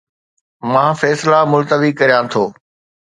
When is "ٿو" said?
2.33-2.43